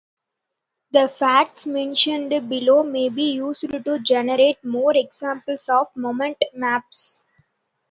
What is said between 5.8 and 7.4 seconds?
moment maps.